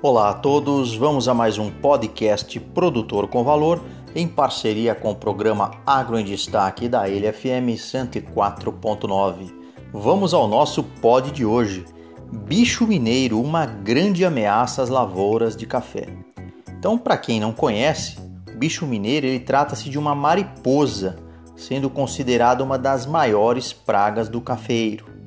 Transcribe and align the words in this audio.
Olá 0.00 0.30
a 0.30 0.34
todos, 0.34 0.94
vamos 0.94 1.26
a 1.26 1.34
mais 1.34 1.58
um 1.58 1.72
podcast 1.72 2.60
Produtor 2.60 3.26
com 3.26 3.42
Valor 3.42 3.82
em 4.14 4.28
parceria 4.28 4.94
com 4.94 5.10
o 5.10 5.16
programa 5.16 5.72
Agro 5.84 6.16
em 6.16 6.24
Destaque 6.24 6.88
da 6.88 7.08
Ilha 7.08 7.32
FM 7.32 7.74
104.9. 7.74 9.52
Vamos 9.92 10.32
ao 10.32 10.46
nosso 10.46 10.84
pod 10.84 11.32
de 11.32 11.44
hoje. 11.44 11.84
Bicho 12.46 12.86
mineiro, 12.86 13.40
uma 13.40 13.66
grande 13.66 14.24
ameaça 14.24 14.84
às 14.84 14.88
lavouras 14.88 15.56
de 15.56 15.66
café. 15.66 16.06
Então, 16.78 16.96
para 16.96 17.16
quem 17.16 17.40
não 17.40 17.52
conhece, 17.52 18.18
o 18.48 18.56
bicho 18.56 18.86
mineiro 18.86 19.26
ele 19.26 19.40
trata-se 19.40 19.90
de 19.90 19.98
uma 19.98 20.14
mariposa, 20.14 21.16
sendo 21.56 21.90
considerada 21.90 22.62
uma 22.62 22.78
das 22.78 23.04
maiores 23.04 23.72
pragas 23.72 24.28
do 24.28 24.40
cafeiro. 24.40 25.17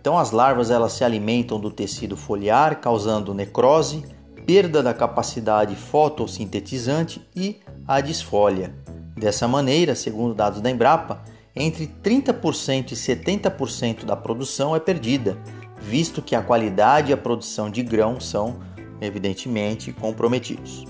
Então 0.00 0.16
as 0.16 0.30
larvas 0.30 0.70
elas 0.70 0.92
se 0.92 1.02
alimentam 1.02 1.58
do 1.58 1.72
tecido 1.72 2.16
foliar, 2.16 2.80
causando 2.80 3.34
necrose, 3.34 4.04
perda 4.46 4.80
da 4.80 4.94
capacidade 4.94 5.74
fotossintetizante 5.74 7.20
e 7.34 7.58
a 7.86 8.00
desfolha. 8.00 8.72
Dessa 9.16 9.48
maneira, 9.48 9.96
segundo 9.96 10.34
dados 10.34 10.60
da 10.60 10.70
Embrapa, 10.70 11.20
entre 11.54 11.88
30% 11.88 12.92
e 12.92 12.94
70% 12.94 14.04
da 14.04 14.14
produção 14.14 14.76
é 14.76 14.78
perdida, 14.78 15.36
visto 15.80 16.22
que 16.22 16.36
a 16.36 16.42
qualidade 16.42 17.10
e 17.10 17.12
a 17.12 17.16
produção 17.16 17.68
de 17.68 17.82
grão 17.82 18.20
são 18.20 18.60
evidentemente 19.00 19.92
comprometidos. 19.92 20.86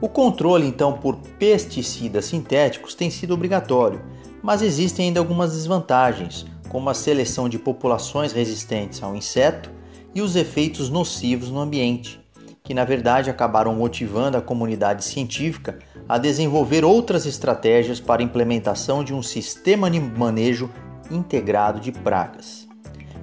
O 0.00 0.08
controle 0.08 0.66
então 0.66 0.94
por 0.94 1.16
pesticidas 1.38 2.24
sintéticos 2.24 2.94
tem 2.94 3.10
sido 3.10 3.34
obrigatório, 3.34 4.00
mas 4.42 4.62
existem 4.62 5.08
ainda 5.08 5.20
algumas 5.20 5.52
desvantagens, 5.52 6.46
como 6.68 6.90
a 6.90 6.94
seleção 6.94 7.48
de 7.48 7.58
populações 7.58 8.32
resistentes 8.32 9.02
ao 9.02 9.14
inseto 9.14 9.70
e 10.14 10.20
os 10.20 10.36
efeitos 10.36 10.88
nocivos 10.88 11.50
no 11.50 11.60
ambiente, 11.60 12.20
que 12.62 12.74
na 12.74 12.84
verdade 12.84 13.30
acabaram 13.30 13.74
motivando 13.74 14.36
a 14.36 14.42
comunidade 14.42 15.04
científica 15.04 15.78
a 16.08 16.18
desenvolver 16.18 16.84
outras 16.84 17.26
estratégias 17.26 18.00
para 18.00 18.22
a 18.22 18.24
implementação 18.24 19.04
de 19.04 19.14
um 19.14 19.22
sistema 19.22 19.90
de 19.90 20.00
manejo 20.00 20.70
integrado 21.10 21.80
de 21.80 21.92
pragas. 21.92 22.66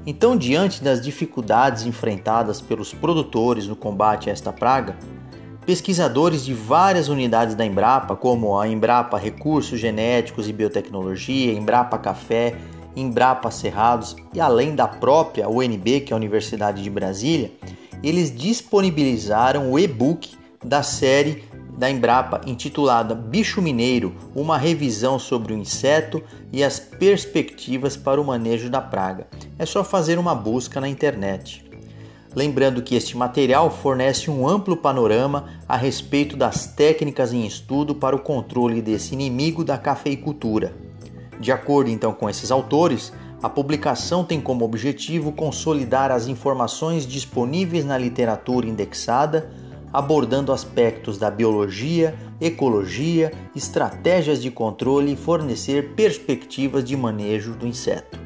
Então, 0.05 0.35
diante 0.35 0.83
das 0.83 1.01
dificuldades 1.01 1.85
enfrentadas 1.85 2.59
pelos 2.59 2.93
produtores 2.93 3.67
no 3.67 3.75
combate 3.75 4.29
a 4.29 4.33
esta 4.33 4.51
praga, 4.51 4.97
pesquisadores 5.65 6.43
de 6.43 6.53
várias 6.53 7.07
unidades 7.07 7.55
da 7.55 7.65
Embrapa, 7.65 8.15
como 8.15 8.59
a 8.59 8.67
Embrapa 8.67 9.17
Recursos 9.17 9.79
Genéticos 9.79 10.47
e 10.47 10.53
Biotecnologia, 10.53 11.53
Embrapa 11.53 11.97
Café 11.97 12.55
Embrapa 12.95 13.49
Cerrados 13.51 14.15
e 14.33 14.39
além 14.39 14.75
da 14.75 14.87
própria 14.87 15.49
UNB, 15.49 16.01
que 16.01 16.11
é 16.11 16.13
a 16.13 16.17
Universidade 16.17 16.81
de 16.81 16.89
Brasília, 16.89 17.51
eles 18.03 18.35
disponibilizaram 18.35 19.71
o 19.71 19.79
e-book 19.79 20.31
da 20.63 20.83
série 20.83 21.43
da 21.77 21.89
Embrapa 21.89 22.41
intitulada 22.45 23.15
Bicho 23.15 23.61
Mineiro, 23.61 24.13
uma 24.35 24.57
revisão 24.57 25.17
sobre 25.17 25.53
o 25.53 25.57
inseto 25.57 26.21
e 26.51 26.63
as 26.63 26.79
perspectivas 26.79 27.97
para 27.97 28.21
o 28.21 28.25
manejo 28.25 28.69
da 28.69 28.79
praga. 28.79 29.27
É 29.57 29.65
só 29.65 29.83
fazer 29.83 30.19
uma 30.19 30.35
busca 30.35 30.79
na 30.79 30.87
internet. 30.87 31.65
Lembrando 32.35 32.81
que 32.81 32.95
este 32.95 33.15
material 33.15 33.69
fornece 33.69 34.29
um 34.29 34.47
amplo 34.47 34.75
panorama 34.75 35.49
a 35.67 35.77
respeito 35.77 36.35
das 36.35 36.65
técnicas 36.65 37.31
em 37.31 37.45
estudo 37.45 37.93
para 37.93 38.15
o 38.15 38.19
controle 38.19 38.81
desse 38.81 39.13
inimigo 39.13 39.63
da 39.63 39.77
cafeicultura. 39.77 40.73
De 41.39 41.51
acordo 41.51 41.89
então 41.89 42.13
com 42.13 42.29
esses 42.29 42.51
autores, 42.51 43.11
a 43.41 43.49
publicação 43.49 44.23
tem 44.23 44.39
como 44.39 44.63
objetivo 44.63 45.31
consolidar 45.31 46.11
as 46.11 46.27
informações 46.27 47.05
disponíveis 47.05 47.83
na 47.83 47.97
literatura 47.97 48.67
indexada, 48.67 49.51
abordando 49.91 50.53
aspectos 50.53 51.17
da 51.17 51.29
biologia, 51.29 52.15
ecologia, 52.39 53.31
estratégias 53.55 54.41
de 54.41 54.49
controle 54.49 55.11
e 55.11 55.17
fornecer 55.17 55.93
perspectivas 55.93 56.83
de 56.83 56.95
manejo 56.95 57.53
do 57.53 57.67
inseto. 57.67 58.17